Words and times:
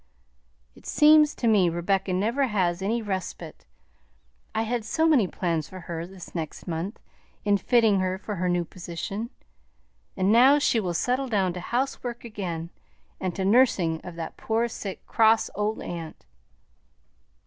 "It 0.73 0.87
seems 0.87 1.35
to 1.35 1.47
me 1.47 1.69
Rebecca 1.69 2.11
never 2.11 2.47
has 2.47 2.81
any 2.81 3.03
respite. 3.03 3.67
I 4.55 4.63
had 4.63 4.83
so 4.83 5.07
many 5.07 5.27
plans 5.27 5.69
for 5.69 5.81
her 5.81 6.07
this 6.07 6.33
next 6.33 6.65
month 6.67 6.99
in 7.45 7.59
fitting 7.59 7.99
her 7.99 8.17
for 8.17 8.37
her 8.37 8.65
position, 8.65 9.29
and 10.17 10.31
now 10.31 10.57
she 10.57 10.79
will 10.79 10.95
settle 10.95 11.27
down 11.27 11.53
to 11.53 11.59
housework 11.59 12.23
again, 12.25 12.71
and 13.19 13.35
to 13.35 13.43
the 13.43 13.49
nursing 13.51 14.01
of 14.03 14.15
that 14.15 14.37
poor, 14.37 14.67
sick, 14.67 15.05
cross 15.05 15.51
old 15.53 15.83
aunt." 15.83 16.25